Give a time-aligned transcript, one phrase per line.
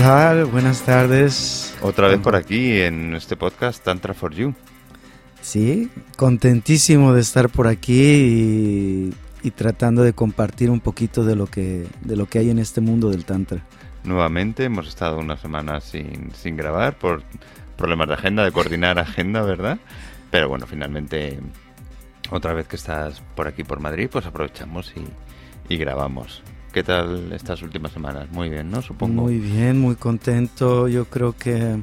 [0.00, 0.46] tal?
[0.46, 1.76] Buenas tardes.
[1.82, 4.54] Otra vez por aquí en este podcast Tantra for You.
[5.42, 9.12] Sí, contentísimo de estar por aquí
[9.42, 12.80] y, tratando de compartir un poquito de lo que de lo que hay en este
[12.80, 13.62] mundo del tantra.
[14.02, 17.22] Nuevamente hemos estado unas semanas sin, sin grabar por
[17.76, 19.78] problemas de agenda, de coordinar agenda, ¿verdad?
[20.30, 21.38] Pero bueno, finalmente
[22.30, 26.42] otra vez que estás por aquí por Madrid, pues aprovechamos y, y grabamos.
[26.72, 28.30] ¿Qué tal estas últimas semanas?
[28.30, 28.80] Muy bien, ¿no?
[28.80, 29.22] Supongo.
[29.22, 30.86] Muy bien, muy contento.
[30.86, 31.82] Yo creo que,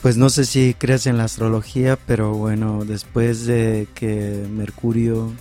[0.00, 5.32] pues no sé si crees en la astrología, pero bueno, después de que Mercurio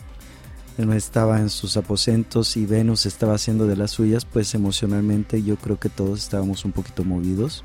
[0.77, 5.55] no estaba en sus aposentos y Venus estaba haciendo de las suyas, pues emocionalmente yo
[5.57, 7.63] creo que todos estábamos un poquito movidos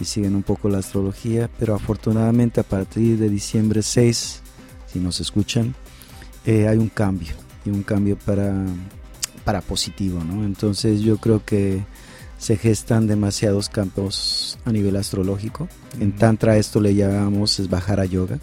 [0.00, 4.42] y siguen un poco la astrología, pero afortunadamente a partir de diciembre 6,
[4.86, 5.74] si nos escuchan,
[6.46, 8.54] eh, hay un cambio, y un cambio para
[9.48, 10.44] para positivo, ¿no?
[10.44, 11.82] Entonces yo creo que
[12.36, 15.70] se gestan demasiados campos a nivel astrológico.
[15.98, 18.40] En Tantra esto le llamamos es bajar a yoga.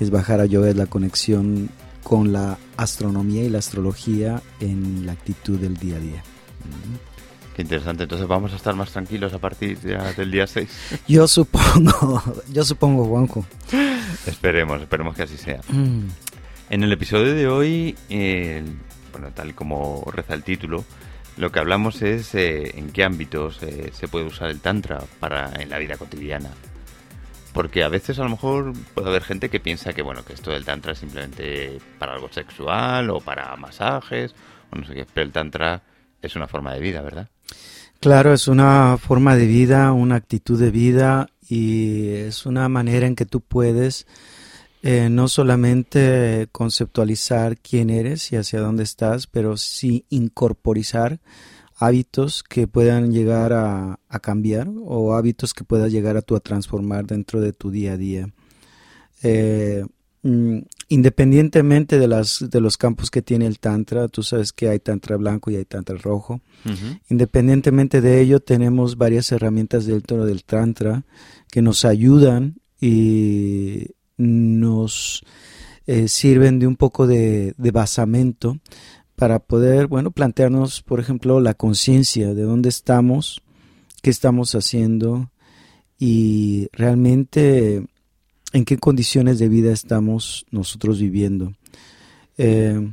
[0.00, 1.68] Es bajar a yoga es la conexión
[2.02, 6.22] con la astronomía y la astrología en la actitud del día a día.
[7.54, 8.02] Qué interesante.
[8.02, 10.68] Entonces vamos a estar más tranquilos a partir del día 6.
[11.06, 12.20] Yo supongo,
[12.52, 13.46] yo supongo, Juanjo.
[14.26, 15.60] esperemos, esperemos que así sea.
[15.68, 16.08] Mm.
[16.70, 17.96] En el episodio de hoy,
[19.18, 20.84] bueno, tal como reza el título,
[21.36, 25.52] lo que hablamos es eh, en qué ámbitos eh, se puede usar el tantra para
[25.60, 26.50] en la vida cotidiana.
[27.52, 30.52] Porque a veces a lo mejor puede haber gente que piensa que bueno que esto
[30.52, 34.34] del tantra es simplemente para algo sexual o para masajes
[34.70, 35.82] o no sé qué, pero el tantra
[36.22, 37.28] es una forma de vida, ¿verdad?
[38.00, 43.16] Claro, es una forma de vida, una actitud de vida y es una manera en
[43.16, 44.06] que tú puedes
[44.82, 51.20] eh, no solamente conceptualizar quién eres y hacia dónde estás, pero sí incorporizar
[51.78, 57.06] hábitos que puedan llegar a, cambiar o hábitos que puedas llegar a, tu, a transformar
[57.06, 58.28] dentro de tu día a día.
[59.22, 59.84] Eh,
[60.22, 60.58] mm,
[60.88, 65.16] independientemente de, las, de los campos que tiene el Tantra, tú sabes que hay Tantra
[65.16, 66.40] blanco y hay Tantra rojo.
[67.08, 71.04] Independientemente de ello, tenemos varias herramientas dentro del Tantra
[71.50, 75.24] que nos ayudan y nos
[75.86, 78.58] eh, sirven de un poco de, basamento
[79.16, 83.40] para poder, bueno, plantearnos, por ejemplo, la conciencia de dónde estamos,
[84.02, 85.30] qué estamos haciendo
[85.98, 87.86] y realmente
[88.52, 91.54] en qué condiciones de vida estamos nosotros viviendo.
[92.36, 92.92] Eh,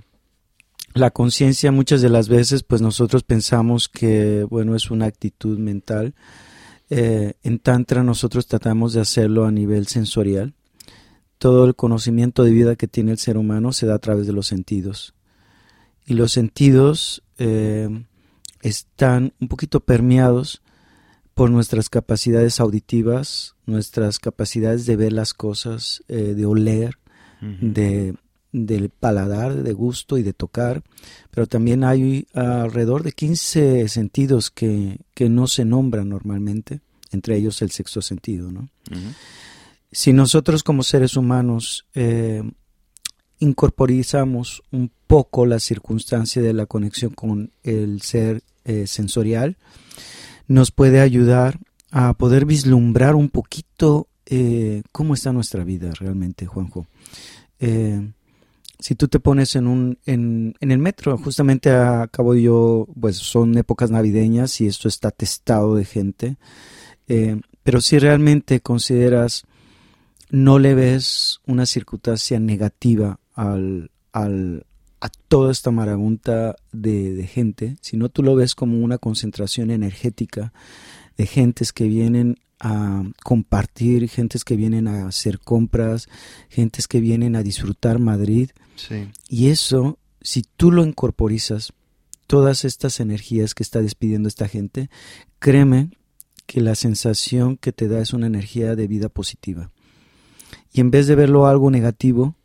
[0.94, 6.16] la conciencia muchas de las veces, pues nosotros pensamos que, bueno, es una actitud mental.
[6.90, 10.54] Eh, en Tantra nosotros tratamos de hacerlo a nivel sensorial
[11.38, 14.34] todo el conocimiento de vida que tiene el ser humano se da a través de
[14.34, 15.13] los sentidos.
[16.06, 17.90] Y los sentidos eh,
[18.62, 20.62] están un poquito permeados
[21.34, 26.97] por nuestras capacidades auditivas, nuestras capacidades de ver las cosas, eh, de oler,
[27.41, 28.16] de,
[28.52, 30.81] del paladar, de gusto y de tocar,
[31.29, 36.79] pero también hay alrededor de 15 sentidos que, que no se nombran normalmente,
[37.12, 38.69] entre ellos el sexto sentido, ¿no?
[39.95, 42.44] Si nosotros como seres humanos eh,
[43.39, 49.55] incorporizamos un poco la circunstancia de la conexión con el ser eh, sensorial,
[50.50, 51.59] nos puede ayudar
[51.91, 56.88] a poder vislumbrar un poquito eh, cómo está nuestra vida realmente, Juanjo.
[57.57, 63.57] si tú te pones en, un, en, en el metro, justamente acabo yo, pues son
[63.57, 66.35] épocas navideñas y esto está testado de gente,
[67.63, 69.45] pero si realmente consideras
[70.35, 74.66] no le ves una circunstancia negativa al, al,
[74.99, 80.52] a toda esta marabunta de, de, gente, sino tú lo ves como una concentración energética
[81.16, 86.09] de gentes que vienen a compartir, gentes que vienen a hacer compras,
[86.49, 88.49] gentes que vienen a disfrutar Madrid.
[89.29, 91.72] Y eso, si tú lo incorporizas,
[92.28, 94.90] todas estas energías que está despidiendo esta gente,
[95.40, 95.91] créeme
[96.46, 99.72] que la sensación que te da es una energía de vida positiva.
[100.75, 102.35] Y en vez de verlo algo negativo,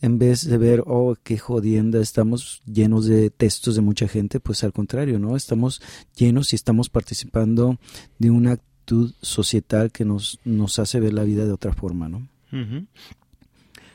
[0.00, 4.64] en vez de ver, oh, qué jodienda, estamos llenos de textos de mucha gente, pues
[4.64, 5.36] al contrario, ¿no?
[5.36, 5.80] Estamos
[6.16, 7.78] llenos y estamos participando
[8.18, 12.26] de una actitud societal que nos, nos hace ver la vida de otra forma, ¿no?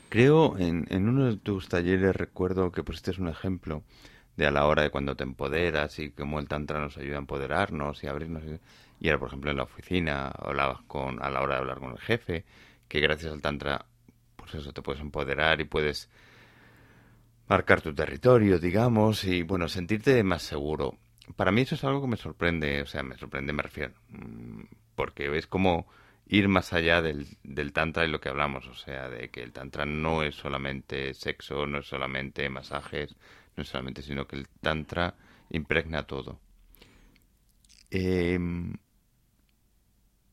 [0.07, 3.83] Creo, en, en uno de tus talleres recuerdo que pusiste un ejemplo
[4.38, 7.19] de a la hora de cuando te empoderas y cómo el tantra nos ayuda a
[7.19, 8.44] empoderarnos y abrirnos.
[9.01, 11.91] Y era, por ejemplo, en la oficina, hablabas con, a la hora de hablar con
[11.91, 12.45] el jefe,
[12.88, 13.85] que gracias al Tantra,
[14.35, 16.09] pues eso, te puedes empoderar y puedes
[17.47, 20.97] marcar tu territorio, digamos, y bueno, sentirte más seguro.
[21.35, 24.63] para mí eso es algo que me sorprende, o sea, me sorprende, me refiero, mm,
[24.95, 25.88] porque es como
[26.27, 29.51] ir más allá del, del tantra y lo que hablamos, o sea, de que el
[29.53, 33.15] tantra no es solamente sexo, no es solamente masajes,
[33.56, 35.15] no es solamente, sino que el tantra
[35.50, 36.39] impregna todo.
[37.91, 38.74] Em,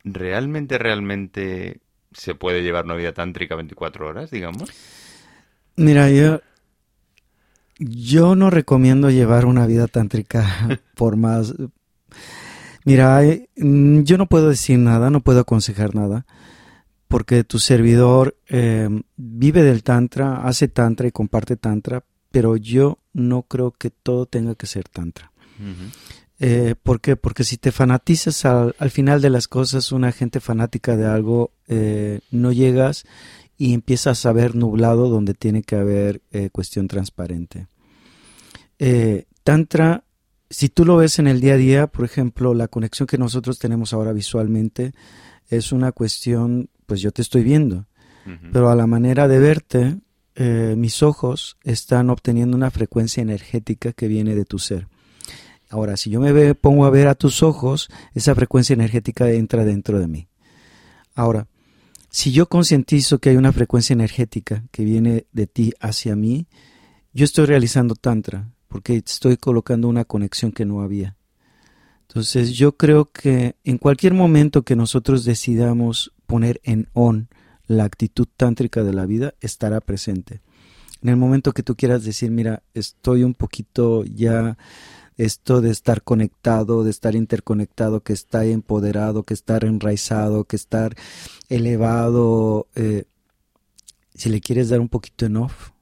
[0.02, 1.80] ¿Realmente, realmente
[2.12, 4.70] se puede llevar una vida tántrica 24 horas, digamos?
[5.76, 6.40] Mira, yo,
[7.78, 11.54] yo no recomiendo llevar una vida tántrica por más...
[12.84, 13.20] Mira,
[13.56, 16.26] mm, yo no puedo decir nada, no puedo aconsejar nada,
[17.08, 23.42] porque tu servidor em, vive del tantra, hace tantra y comparte tantra, pero yo no
[23.42, 25.30] creo que todo tenga que ser tantra.
[26.42, 27.16] Eh, ¿Por qué?
[27.16, 32.20] Porque si te fanatizas al, final de las cosas, una gente fanática de algo, eh,
[32.30, 33.04] no llegas
[33.58, 37.66] y empiezas a ver nublado donde tiene que haber eh, cuestión transparente.
[39.44, 40.04] tantra,
[40.48, 43.58] si tú lo ves en el día a día, por ejemplo, la conexión que nosotros
[43.58, 44.92] tenemos ahora visualmente
[45.48, 47.86] es una cuestión, pues yo te estoy viendo,
[48.52, 49.98] pero a la manera de verte,
[50.76, 54.86] mis ojos están obteniendo una frecuencia energética que viene de tu ser.
[55.70, 60.00] Ahora, si yo me pongo a ver a tus ojos, esa frecuencia energética entra dentro
[60.00, 60.28] de mí.
[61.14, 61.46] Ahora,
[62.10, 66.48] si yo concientizo que hay una frecuencia energética que viene de ti hacia mí,
[67.12, 71.16] yo estoy realizando tantra, porque estoy colocando una conexión que no había.
[72.08, 77.28] Entonces yo creo que en cualquier momento que nosotros decidamos poner en on
[77.68, 80.40] la actitud tántrica de la vida, estará presente.
[81.02, 84.58] En el momento que tú quieras decir, mira, estoy un poquito ya
[85.20, 90.94] esto de estar conectado, de estar interconectado, que está empoderado, que estar enraizado, que estar
[91.50, 93.04] elevado, eh,
[94.14, 95.72] si le quieres dar un poquito en off,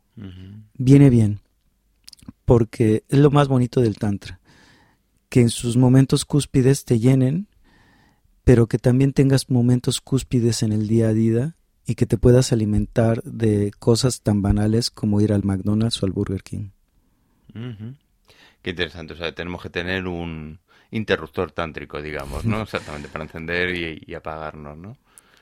[0.75, 1.39] viene bien,
[2.45, 4.41] porque es lo más bonito del Tantra,
[5.29, 7.47] que en sus momentos cúspides te llenen,
[8.43, 11.57] pero que también tengas momentos cúspides en el día a día
[11.87, 16.13] y que te puedas alimentar de cosas tan banales como ir al McDonald's o al
[16.13, 16.71] Burger King.
[18.63, 20.59] Qué interesante, o sea, tenemos que tener un
[20.91, 22.63] interruptor tántrico, digamos, ¿no?
[22.63, 23.75] Exactamente, para encender
[24.07, 24.97] y, apagarnos, ¿no?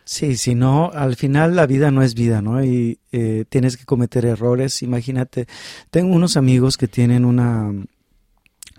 [0.05, 2.63] Sí, si no, al final la vida no es vida, ¿no?
[2.63, 4.83] Y eh, tienes que cometer errores.
[4.83, 5.49] Imagínate,
[5.91, 7.73] tengo unos amigos que tienen una,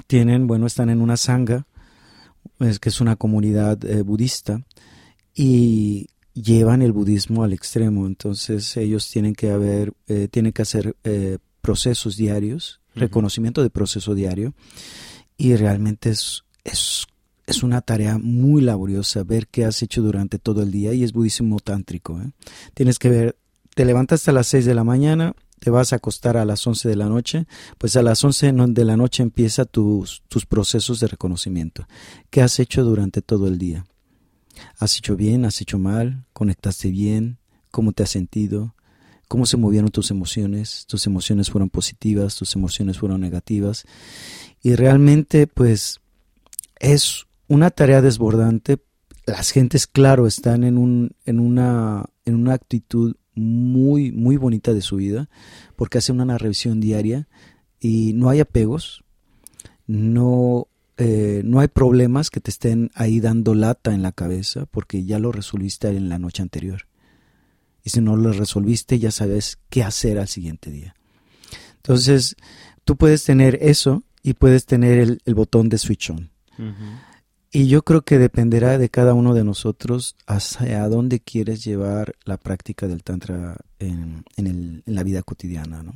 [0.07, 1.65] tienen, bueno, están en una sangha,
[2.59, 4.61] es que es una comunidad eh, budista,
[5.35, 8.07] y llevan el budismo al extremo.
[8.07, 10.95] Entonces ellos tienen que haber, eh, tienen que hacer
[11.61, 14.53] procesos diarios reconocimiento de proceso diario
[15.37, 17.05] y realmente es, es,
[17.45, 21.13] es, una tarea muy laboriosa ver qué has hecho durante todo el día y es
[21.13, 22.19] budismo tántrico.
[22.21, 22.31] ¿eh?
[22.73, 23.37] Tienes que ver,
[23.75, 26.89] te levantas a las 6 de la mañana, te vas a acostar a las 11
[26.89, 27.47] de la noche,
[27.77, 31.87] pues a las 11 de la noche empieza tus, tus procesos de reconocimiento.
[32.29, 33.85] ¿Qué has hecho durante todo el día?
[34.79, 35.45] ¿Has hecho bien?
[35.45, 36.25] ¿Has hecho mal?
[36.33, 37.37] ¿Conectaste bien?
[37.71, 38.75] ¿Cómo te has sentido?
[39.27, 43.85] Cómo se movieron tus emociones, tus emociones fueron positivas, tus emociones fueron negativas.
[44.63, 45.99] Y realmente, pues,
[46.79, 48.77] es una tarea desbordante.
[49.25, 54.81] Las gentes, claro, están en, un, en, una, en una actitud muy, muy bonita de
[54.81, 55.29] su vida,
[55.75, 57.27] porque hacen una revisión diaria
[57.79, 59.03] y no hay apegos,
[59.85, 65.05] no, eh, no hay problemas que te estén ahí dando lata en la cabeza, porque
[65.05, 66.87] ya lo resolviste en la noche anterior
[67.87, 70.93] y si no lo resolviste ya sabes qué hacer al siguiente día.
[71.77, 72.35] Entonces,
[72.83, 76.29] tú puedes tener eso y puedes tener el, botón de switch on.
[77.49, 82.35] Y yo creo que dependerá de cada uno de nosotros hacia dónde quieres llevar la
[82.35, 85.93] práctica del Tantra en, la vida cotidiana, ¿no?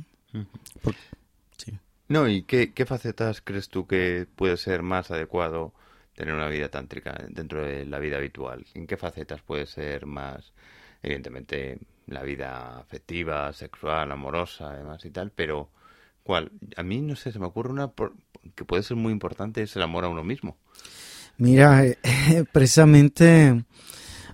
[1.58, 1.78] sí.
[2.08, 5.74] No, ¿y qué, qué, facetas crees tú que puede ser más adecuado
[6.14, 8.64] tener una vida tántrica dentro de la vida habitual?
[8.72, 10.54] ¿En qué facetas puede ser más
[11.02, 15.70] evidentemente la vida afectiva, sexual, amorosa, además y tal, pero
[16.22, 16.52] ¿cuál?
[16.76, 17.90] A mí no sé, se me ocurre una
[18.54, 20.56] que puede ser muy importante, es el amor a uno mismo.
[21.38, 21.96] Mira, eh,
[22.52, 23.64] precisamente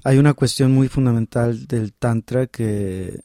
[0.04, 3.20] hay una cuestión muy fundamental del Tantra que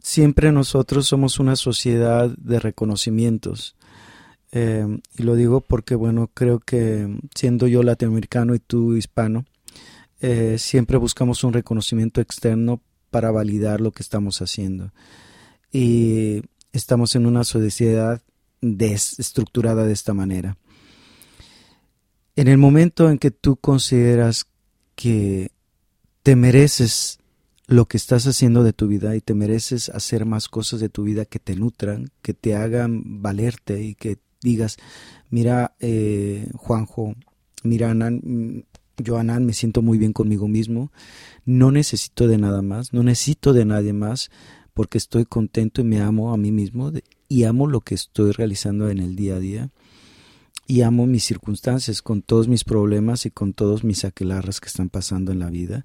[0.00, 3.76] siempre nosotros somos una sociedad de reconocimientos.
[4.52, 9.44] Eh, y lo digo porque, bueno, creo que siendo yo latinoamericano y tú hispano,
[10.26, 14.90] eh, siempre buscamos un reconocimiento externo para validar lo que estamos haciendo.
[15.70, 16.40] Y
[16.72, 18.22] estamos en una sociedad
[18.62, 20.56] estructurada de esta manera.
[22.36, 24.46] En el momento en que tú consideras
[24.94, 25.50] que
[26.22, 27.18] te mereces
[27.66, 31.02] lo que estás haciendo de tu vida y te mereces hacer más cosas de tu
[31.02, 34.78] vida que te nutran, que te hagan valerte y que digas,
[35.28, 37.14] mira, eh, Juanjo,
[37.62, 38.64] mira, Anan,
[38.98, 40.92] yo Anan me siento muy bien conmigo mismo,
[41.44, 44.30] no necesito de nada más, no necesito de nadie más,
[44.72, 46.92] porque estoy contento y me amo a mí mismo
[47.28, 49.70] y amo lo que estoy realizando en el día a día
[50.66, 54.88] y amo mis circunstancias con todos mis problemas y con todos mis aquelarras que están
[54.88, 55.84] pasando en la vida.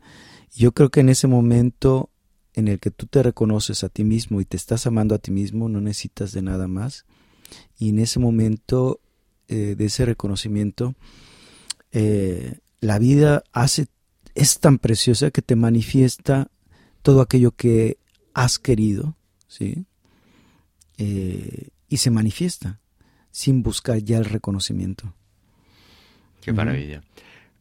[0.55, 2.09] Yo creo que en ese momento
[2.53, 5.31] en el que tú te reconoces a ti mismo y te estás amando a ti
[5.31, 7.05] mismo, no necesitas de nada más.
[7.77, 9.01] Y en ese momento
[9.47, 10.95] eh, de ese reconocimiento,
[11.91, 13.87] eh, la vida hace,
[14.35, 16.49] es tan preciosa que te manifiesta
[17.01, 17.97] todo aquello que
[18.33, 19.15] has querido,
[19.47, 19.85] ¿sí?
[20.97, 22.79] Eh, y se manifiesta
[23.31, 25.13] sin buscar ya el reconocimiento.
[26.41, 27.03] Qué maravilla.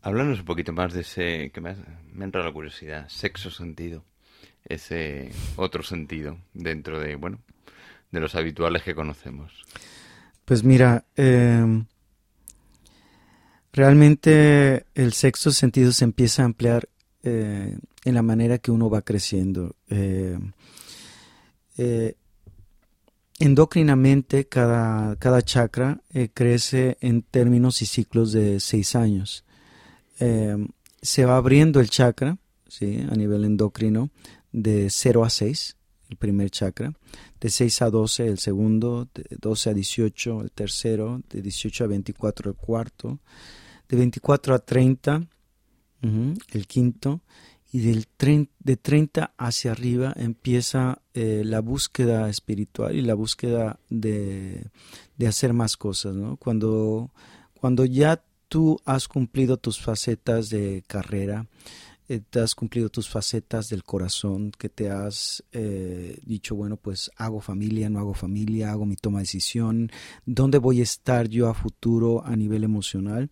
[0.03, 1.77] Háblanos un poquito más de ese, que me,
[2.13, 4.05] me entra la curiosidad, sexo sentido,
[4.65, 7.41] ese otro sentido dentro de, bueno,
[8.11, 9.65] de los habituales que conocemos.
[10.45, 11.85] Pues mira, em,
[13.73, 16.89] realmente el sexto sentido se empieza a ampliar
[17.23, 19.77] eh, en la manera que uno va creciendo.
[19.89, 20.53] Em,
[21.77, 22.15] eh,
[23.39, 29.45] endocrinamente cada, cada chakra eh, crece en términos y ciclos de seis años.
[31.01, 33.07] Se va abriendo el chakra ¿sí?
[33.09, 34.11] a nivel endocrino
[34.53, 35.77] de 0 a 6,
[36.11, 36.93] el primer chakra,
[37.41, 41.87] de 6 a 12 el segundo, de 12 a 18 el tercero, de 18 a
[41.87, 43.19] 24 el cuarto,
[43.89, 45.27] de 24 a 30
[46.01, 47.23] el quinto,
[47.71, 48.07] y del
[48.61, 54.71] de 30 hacia arriba empieza eh, la búsqueda espiritual y la búsqueda de,
[55.27, 56.17] hacer más cosas.
[56.39, 57.11] Cuando,
[57.61, 61.47] cuando ya tú has cumplido tus facetas de carrera,
[62.09, 67.11] eh, te has cumplido tus facetas del corazón, que te has eh, dicho, bueno, pues
[67.17, 69.91] hago familia, no hago familia, hago mi toma de decisión,
[70.25, 73.31] ¿dónde voy a estar yo a futuro a nivel emocional?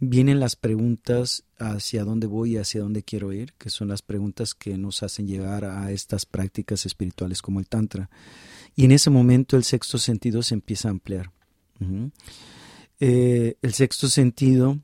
[0.00, 4.54] vienen las preguntas hacia dónde voy y hacia dónde quiero ir, que son las preguntas
[4.54, 8.08] que nos hacen llegar a estas prácticas espirituales como el Tantra.
[8.74, 11.30] Y en ese momento el sexto sentido se empieza a ampliar.
[12.98, 14.80] Eh, el sexto sentido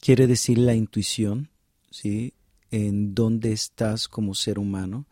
[0.00, 1.49] quiere decir la intuición,
[1.90, 2.34] ¿sí?
[2.70, 5.06] En dónde estás como ser humano.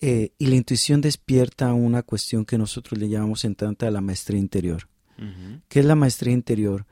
[0.00, 4.38] Eh, y la intuición despierta una cuestión que nosotros le llamamos en Tantra la maestría
[4.38, 4.88] interior.
[5.68, 6.86] ¿Qué es la maestría interior?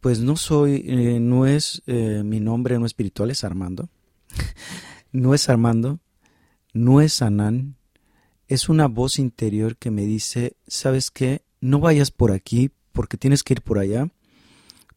[0.00, 3.88] Pues no soy, eh, no es eh, mi nombre no espiritual, es Armando.
[5.12, 6.00] no es Armando,
[6.72, 7.76] no es Anán,
[8.48, 11.42] es una voz interior que me dice, ¿sabes qué?
[11.60, 14.08] No vayas por aquí porque tienes que ir por allá,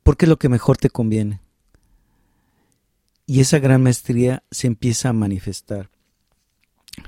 [0.04, 1.42] porque es lo que mejor te conviene.
[3.32, 5.90] Y esa gran maestría se empieza a manifestar.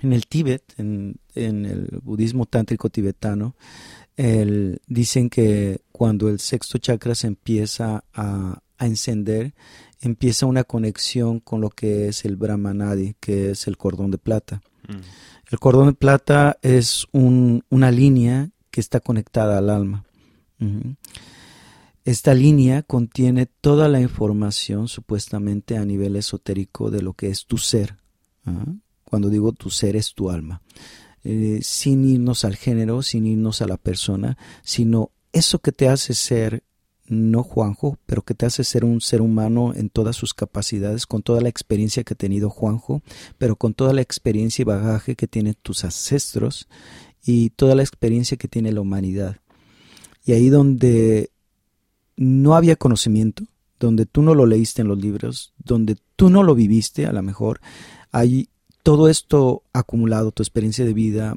[0.01, 3.57] En el Tíbet, en, en el budismo tántrico tibetano,
[4.15, 9.53] el, dicen que cuando el sexto chakra se empieza a, encender,
[9.99, 14.61] empieza una conexión con lo que es el Brahmanadi, que es el cordón de plata.
[14.87, 15.01] Mm.
[15.51, 20.05] El cordón de plata es una línea que está conectada al alma.
[22.05, 27.57] Esta línea contiene toda la información supuestamente a nivel esotérico de lo que es tu
[27.57, 27.97] ser.
[28.45, 28.65] ¿ah?
[29.05, 30.61] Cuando digo tu ser es tu alma.
[31.23, 36.13] Eh, sin irnos al género, sin irnos a la persona, sino eso que te hace
[36.13, 36.63] ser,
[37.07, 41.23] no Juanjo, pero que te hace ser un ser humano en todas sus capacidades, con
[41.23, 43.01] toda la experiencia que ha tenido Juanjo,
[43.37, 46.67] pero con toda la experiencia y bagaje que tienen tus ancestros
[47.23, 49.37] y toda la experiencia que tiene la humanidad.
[50.25, 51.32] Y ahí donde
[52.15, 53.45] no había conocimiento,
[53.79, 57.21] donde tú no lo leíste en los libros, donde tú no lo viviste a lo
[57.21, 57.59] mejor,
[58.11, 58.49] hay
[58.83, 61.35] todo esto acumulado, tu experiencia de vida,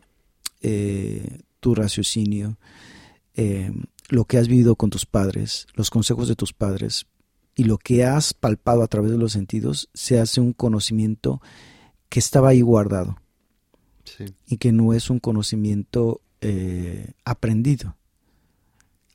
[0.61, 2.59] eh, tu raciocinio,
[3.35, 3.73] eh,
[4.09, 7.07] lo que has vivido con tus padres, los consejos de tus padres
[7.55, 11.41] y lo que has palpado a través de los sentidos, se hace un conocimiento
[12.09, 13.17] que estaba ahí guardado
[14.47, 17.97] y que no es un conocimiento eh, aprendido.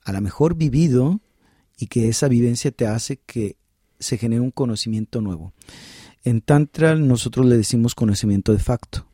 [0.04, 1.20] A lo mejor vivido
[1.78, 3.56] y que esa vivencia te hace que
[3.98, 5.52] se genere un conocimiento nuevo.
[6.24, 9.06] En Tantra nosotros le decimos conocimiento de facto.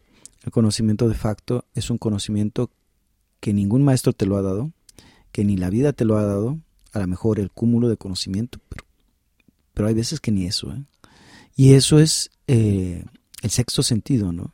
[0.44, 2.70] El conocimiento de facto es un conocimiento
[3.40, 4.72] que ningún maestro te lo ha dado,
[5.32, 6.58] que ni la vida te lo ha dado,
[6.92, 8.84] a lo mejor el cúmulo de conocimiento, pero,
[9.74, 10.72] pero hay veces que ni eso.
[10.72, 10.82] ¿eh?
[11.56, 13.04] Y eso es eh,
[13.42, 14.52] el sexto sentido, ¿no?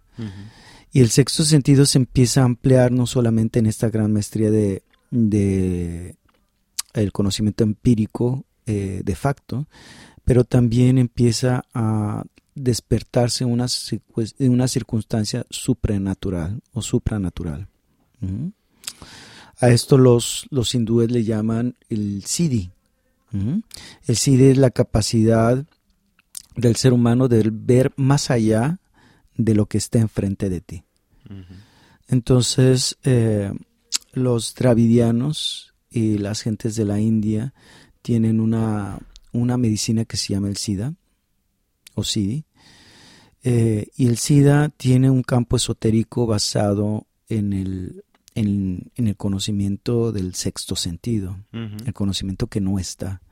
[0.93, 4.85] Y el sexto sentido se empieza a ampliar no solamente en esta gran maestría de,
[5.11, 6.15] de
[6.95, 9.67] el conocimiento empírico eh, de facto,
[10.25, 12.25] pero también empieza a
[12.55, 13.67] despertarse una,
[14.39, 17.69] en una circunstancia supranatural o supranatural.
[19.59, 22.71] A esto los, los hindúes le llaman el siddhi.
[24.07, 25.67] El siddhi es la capacidad
[26.57, 28.79] del ser humano de ver más allá
[29.37, 30.85] de lo que está enfrente de ti.
[32.09, 33.53] Entonces, eh,
[34.13, 37.55] los dravidianos y las gentes de la India
[38.03, 38.99] tienen una,
[39.33, 40.95] una medicina que se llama el SIDA
[41.95, 42.45] o SIDI.
[43.45, 50.35] Eh, y el SIDA tiene un campo esotérico basado en el, en, el conocimiento del
[50.35, 53.23] sexto sentido, el conocimiento que no está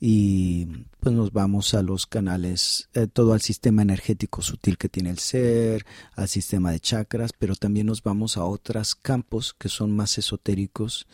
[0.00, 0.66] y
[1.00, 5.18] pues nos vamos a los canales, eh, todo al sistema energético sutil que tiene el
[5.18, 10.18] ser, al sistema de chakras, pero también nos vamos a otros campos que son más
[10.18, 11.06] esotéricos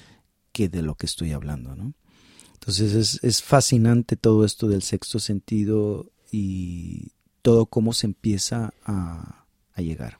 [0.54, 1.92] que de lo que estoy hablando, ¿no?
[2.54, 9.44] Entonces es, es fascinante todo esto del sexto sentido y todo cómo se empieza a,
[9.75, 10.18] a llegar.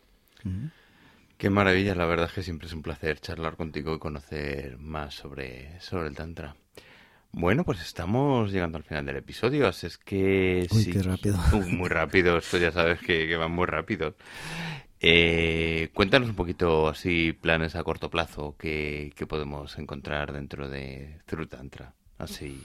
[1.39, 5.15] Qué maravilla, la verdad es que siempre es un placer charlar contigo y conocer más
[5.15, 6.57] sobre, sobre el Tantra.
[7.33, 10.67] Bueno, pues estamos llegando al final del episodio, así es que...
[10.71, 11.39] Uy, qué rápido.
[11.71, 14.15] muy rápido, esto ya sabes que, que van muy rápido.
[15.07, 21.47] Eh, cuéntanos un poquito así planes a corto plazo que, podemos encontrar dentro de True
[21.47, 22.63] Tantra, así.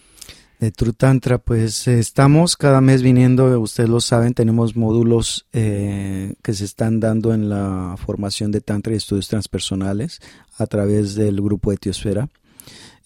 [0.58, 6.54] De True Tantra, pues estamos cada mes viniendo, ustedes lo saben, tenemos módulos eh, que
[6.54, 10.22] se están dando en la formación de Tantra y estudios transpersonales
[10.58, 12.30] a través del grupo Etiosfera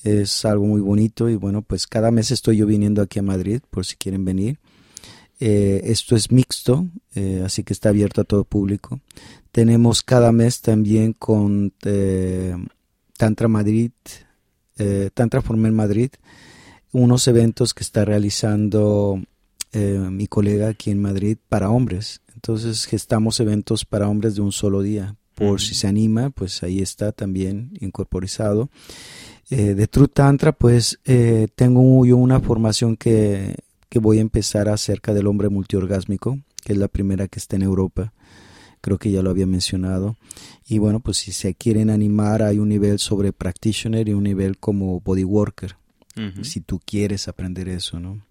[0.04, 3.62] es algo muy bonito y bueno, pues cada mes estoy yo viniendo aquí a Madrid
[3.72, 4.60] por si quieren venir.
[5.40, 9.02] Eh, esto es mixto, eh, así que está abierto a todo público.
[9.52, 12.56] Tenemos cada mes también con eh,
[13.18, 13.92] Tantra Madrid,
[15.14, 16.10] Tantra Formal Madrid,
[16.92, 19.22] unos eventos que está realizando
[19.74, 22.22] mi colega aquí en Madrid para hombres.
[22.34, 25.16] Entonces gestamos eventos para hombres de un solo día.
[25.36, 28.70] Por si se anima, pues ahí está también incorporizado.
[29.50, 31.00] De True Tantra, pues
[31.56, 33.56] tengo yo una formación que,
[34.00, 38.14] voy a empezar acerca del hombre multiorgásmico, que es la primera que está en Europa.
[38.82, 40.18] Creo que ya lo había mencionado.
[40.68, 44.58] Y bueno, pues si se quieren animar, hay un nivel sobre practitioner y un nivel
[44.58, 45.78] como body worker,
[46.44, 48.22] si tú quieres aprender eso, ¿no?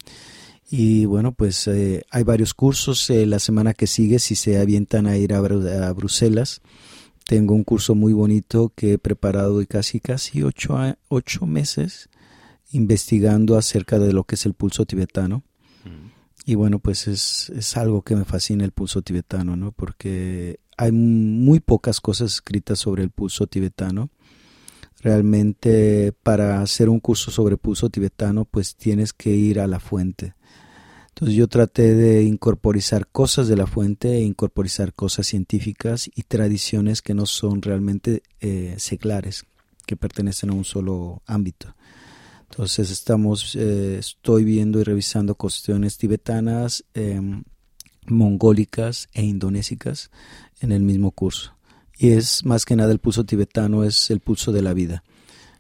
[0.71, 3.11] Y bueno, pues eh, hay varios cursos.
[3.11, 6.63] la semana que sigue, si se avientan a ir a, a Bruselas,
[7.27, 10.77] tengo un curso muy bonito que he preparado de casi casi ocho,
[11.09, 12.09] ocho meses
[12.73, 15.43] investigando acerca de lo que es el pulso tibetano.
[16.45, 19.71] Y bueno, pues es, es, algo que me fascina el pulso tibetano, ¿no?
[19.73, 24.11] Porque hay muy pocas cosas escritas sobre el pulso tibetano.
[25.01, 30.35] Realmente para hacer un curso sobre pulso tibetano, pues tienes que ir a la fuente.
[31.09, 37.15] Entonces yo traté de incorporizar cosas de la fuente, incorporizar cosas científicas y tradiciones que
[37.15, 39.45] no son realmente eh, seglares,
[39.87, 41.75] que pertenecen a un solo ámbito.
[42.53, 47.45] Entonces estamos, eh, estoy viendo y revisando cuestiones tibetanas, em,
[48.07, 50.11] mongólicas e indonésicas
[50.61, 51.57] en el mismo curso.
[51.97, 55.03] Y es más que nada el pulso tibetano, es el pulso de la vida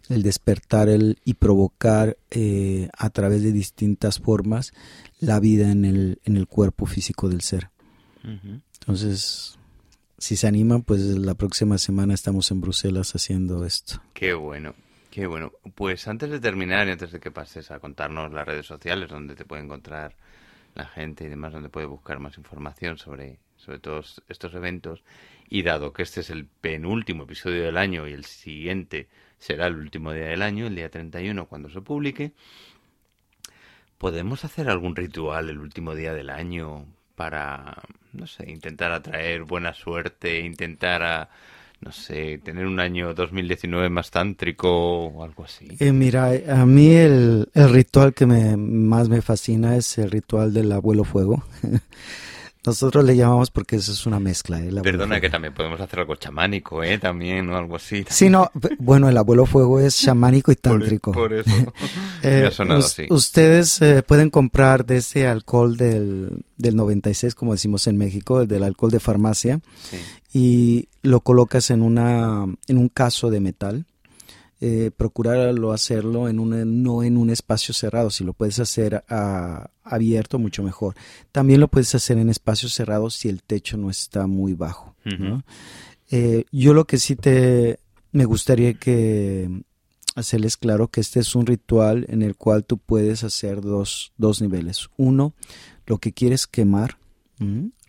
[0.08, 4.72] el despertar el, y provocar eh, a través de distintas formas
[5.18, 7.70] la vida en el, en el cuerpo físico del ser.
[8.80, 9.58] Entonces,
[10.18, 14.00] si se animan, pues la próxima semana estamos en Bruselas haciendo esto.
[14.12, 14.74] Qué bueno,
[15.12, 15.52] qué bueno.
[15.74, 19.36] Pues antes de terminar y antes de que pases a contarnos las redes sociales donde
[19.36, 20.16] te puede encontrar
[20.74, 25.04] la gente y demás, donde puede buscar más información sobre, sobre todos estos eventos,
[25.50, 29.76] y dado que este es el penúltimo episodio del año y el siguiente será el
[29.76, 32.32] último día del año, el día 31 cuando se publique,
[33.98, 37.82] ¿podemos hacer algún ritual el último día del año para,
[38.14, 41.28] no sé, intentar atraer buena suerte, intentar a,
[41.84, 45.68] no sé, tener un año 2019 más tántrico o algo así?
[45.78, 50.52] Eh, mira, a mí el, el ritual que me, más me fascina es el ritual
[50.52, 51.44] del abuelo fuego.
[52.64, 54.60] Nosotros le llamamos porque eso es una mezcla.
[54.60, 54.70] ¿eh?
[54.82, 56.96] Perdona que también podemos hacer algo chamánico, ¿eh?
[56.96, 58.04] También o algo así.
[58.08, 61.10] Sí, no, bueno, el abuelo fuego es chamánico y tántrico.
[61.10, 61.50] Por, eso.
[62.22, 63.06] eh, ha así.
[63.10, 68.62] Ustedes eh, pueden comprar de ese alcohol del, del 96, como decimos en México, del
[68.62, 69.60] alcohol de farmacia,
[70.32, 73.86] y lo colocas en, una, en un caso de metal
[74.64, 78.10] eh, procurarlo hacerlo en un, no en un espacio cerrado.
[78.10, 79.02] Si lo puedes hacer
[79.82, 80.94] abierto, mucho mejor.
[81.32, 84.94] También lo puedes hacer en espacios cerrados si el techo no está muy bajo.
[86.12, 87.80] Eh, yo lo que sí te
[88.12, 89.50] me gustaría que
[90.14, 94.40] hacerles claro que este es un ritual en el cual tú puedes hacer dos, dos
[94.40, 94.90] niveles.
[94.96, 95.34] Uno,
[95.86, 96.98] lo que quieres quemar,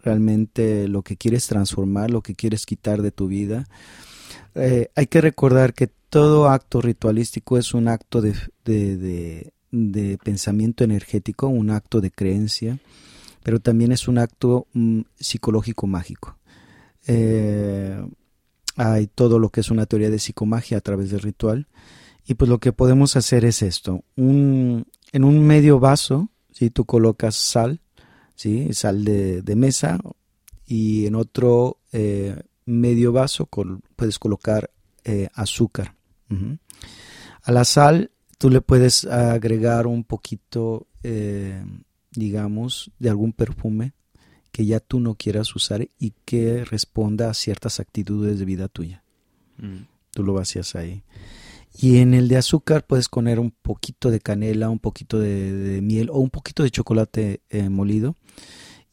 [0.03, 3.65] realmente lo que quieres transformar, lo que quieres quitar de tu vida
[4.55, 11.47] Eh, hay que recordar que todo acto ritualístico es un acto de, de, pensamiento energético,
[11.47, 12.77] un acto de creencia,
[13.43, 16.37] pero también es un acto mm, psicológico mágico.
[17.07, 17.99] Eh,
[18.75, 21.67] hay todo lo que es una teoría de psicomagia a través del ritual.
[22.25, 24.03] Y pues lo que podemos hacer es esto.
[24.15, 27.81] Un, en un medio vaso, si tú colocas sal,
[28.35, 28.73] ¿sí?
[28.73, 29.99] sal de, mesa,
[30.65, 33.49] y en otro eh, medio vaso
[33.95, 34.71] puedes colocar
[35.03, 35.95] eh, azúcar.
[37.43, 41.63] A la sal tú le puedes agregar un poquito, eh,
[42.11, 43.93] digamos, de algún perfume
[44.51, 49.03] que ya tú no quieras usar y que responda a ciertas actitudes de vida tuya.
[49.57, 49.85] Mm.
[50.11, 51.03] Tú lo vacías ahí.
[51.75, 56.09] Y en el de azúcar puedes poner un poquito de canela, un poquito de, miel
[56.11, 58.15] o un poquito de chocolate eh, molido.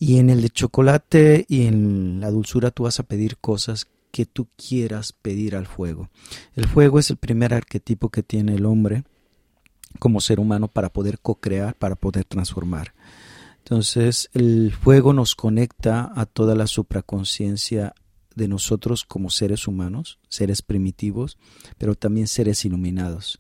[0.01, 4.25] Y en el de chocolate y en la dulzura tú vas a pedir cosas que
[4.25, 6.09] tú quieras pedir al fuego.
[6.57, 9.05] El fuego es el primer arquetipo que tiene el hombre
[9.99, 12.95] como ser humano para poder co-crear, para poder transformar.
[13.59, 17.95] Entonces, el fuego nos conecta a toda la supraconciencia
[18.35, 21.37] de nosotros como seres humanos, seres primitivos,
[21.77, 23.39] pero también seres iluminados.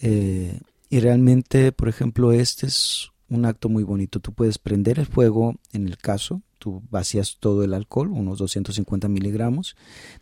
[0.00, 0.58] Eh,
[0.90, 4.20] y realmente, por ejemplo, este es un acto muy bonito.
[4.20, 9.08] Tú puedes prender el fuego en el caso, tú vacías todo el alcohol, unos 250
[9.08, 9.76] miligramos,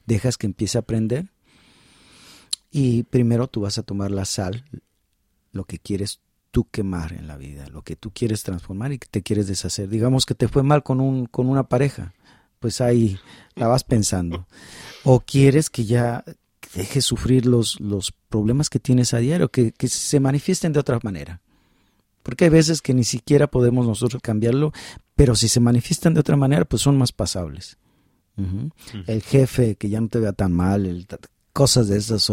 [0.06, 1.30] dejas que empiece a prender
[2.70, 4.64] y primero tú vas a tomar la sal,
[5.52, 9.08] lo que quieres tú quemar en la vida, lo que tú quieres transformar y que
[9.08, 9.88] te quieres deshacer.
[9.88, 12.14] Digamos que te fue mal con, un, con una pareja,
[12.60, 13.18] pues ahí
[13.54, 14.46] la vas pensando.
[15.04, 16.24] O quieres que ya
[16.74, 20.98] dejes sufrir los, los problemas que tienes a diario, que, que se manifiesten de otra
[21.02, 21.40] manera.
[22.24, 24.72] Porque hay veces que ni siquiera podemos nosotros cambiarlo,
[25.14, 27.78] pero si se manifiestan de otra manera, pues son más pasables.
[29.06, 31.06] El jefe que ya no te vea tan mal, el,
[31.52, 32.32] cosas de esas,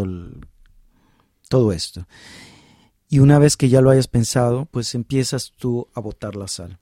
[1.48, 2.08] todo esto.
[3.08, 6.78] Y una vez que ya lo hayas pensado, pues empiezas tú a botar la sal.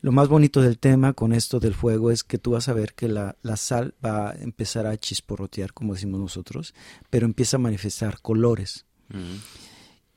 [0.00, 2.92] Lo más bonito del tema con esto del fuego es que tú vas a ver
[2.94, 6.74] que la, sal va a empezar a chisporrotear, como decimos nosotros,
[7.10, 8.84] pero empieza a manifestar colores.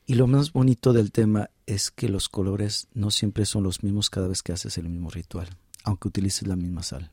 [0.09, 4.09] Y lo más bonito del tema es que los colores no siempre son los mismos
[4.09, 5.49] cada vez que haces el mismo ritual,
[5.83, 7.11] aunque utilices la misma sal.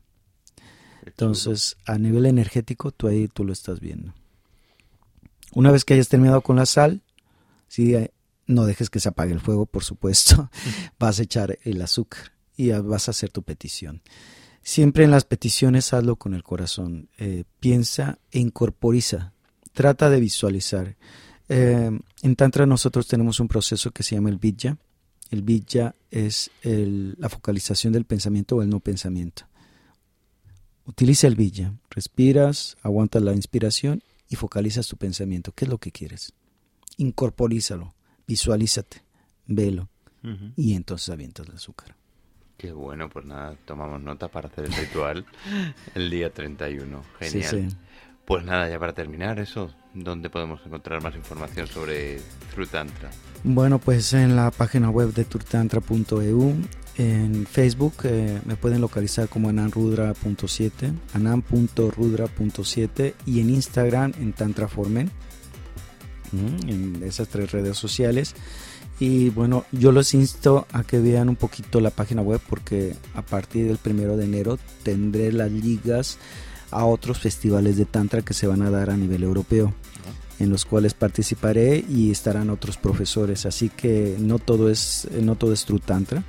[1.05, 4.13] Entonces, a nivel energético, tú ahí tú lo estás viendo.
[5.53, 7.01] Una vez que hayas terminado con la sal,
[7.67, 7.93] ¿sí?
[7.95, 8.11] Eh,
[8.47, 10.49] no dejes que se apague el fuego, por supuesto.
[10.97, 14.01] vas a echar el azúcar y vas a hacer tu petición.
[14.63, 17.09] Siempre en las peticiones hazlo con el corazón.
[17.17, 19.33] Eh, piensa e incorporiza.
[19.73, 20.95] Trata de visualizar.
[21.49, 24.77] Eh, en Tantra nosotros tenemos un proceso que se llama el Vidya.
[25.31, 29.43] El Vidya es la focalización del pensamiento o el no pensamiento.
[30.85, 31.73] Utiliza el Vidya.
[31.89, 35.51] Respiras, aguantas la inspiración y focalizas tu pensamiento.
[35.51, 36.33] ¿Qué es lo que quieres?
[36.97, 37.93] incorporízalo,
[38.27, 39.03] visualízate,
[39.45, 39.89] velo
[40.55, 41.95] y entonces avientas el azúcar.
[42.57, 45.25] Qué bueno, pues nada, tomamos nota para hacer el ritual
[45.93, 47.03] el día 31.
[47.19, 47.77] Genial.
[48.25, 52.19] Pues nada, ya para terminar eso, ¿dónde podemos encontrar más información sobre
[52.53, 53.11] Trutantra?
[53.43, 56.55] Bueno, pues en la página web de turtantra.eu,
[56.97, 65.11] en Facebook eh, me pueden localizar como ananrudra.7, anan.rudra.7 y en Instagram en tantraformen
[66.67, 68.35] en esas tres redes sociales.
[68.99, 73.21] Y bueno, yo los insto a que vean un poquito la página web porque a
[73.21, 76.17] partir del primero de enero tendré las ligas
[76.75, 79.73] a otros festivales de Tantra que se van a dar a nivel europeo,
[80.39, 83.45] en los cuales participaré y estarán otros profesores.
[83.45, 86.23] Así que no todo es, no todo es True Tantra.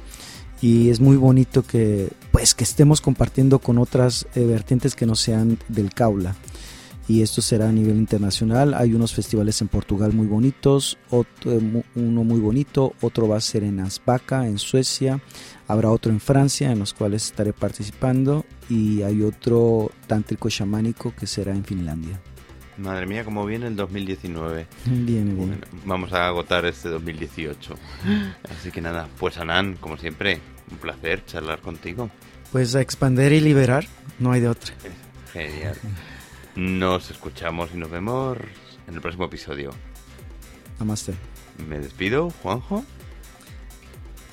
[0.62, 5.14] Y es muy bonito que pues que estemos compartiendo con otras eh, vertientes que no
[5.14, 6.34] sean del Kaula
[7.08, 8.74] y esto será a nivel internacional.
[8.74, 11.52] Hay unos festivales en Portugal muy bonitos, otro,
[11.94, 15.20] uno muy bonito, otro va a ser en Asbaca, en Suecia,
[15.68, 21.26] habrá otro en Francia, en los cuales estaré participando, y hay otro tántrico chamánico que
[21.26, 22.20] será en Finlandia.
[22.78, 24.66] Madre mía, cómo viene el 2019.
[24.84, 25.60] Viene, bien.
[25.86, 27.74] vamos a agotar este 2018.
[28.50, 30.40] Así que nada, pues Anán, como siempre,
[30.70, 32.10] un placer charlar contigo.
[32.52, 33.86] Pues a expander y liberar,
[34.18, 34.74] no hay de otra.
[35.32, 35.74] Genial.
[36.56, 38.38] Nos escuchamos y nos vemos
[38.88, 39.70] en el próximo episodio.
[40.78, 41.14] Namaste.
[41.68, 42.84] Me despido, Juanjo.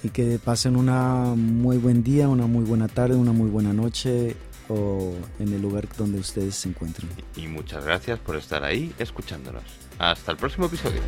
[0.04, 4.36] Y que pasen una muy buen día, una muy buena tarde, una muy buena noche
[4.70, 7.10] o en el lugar donde ustedes se encuentren.
[7.36, 9.64] Y muchas gracias por estar ahí escuchándonos.
[10.00, 11.02] Hasta el próximo episodio.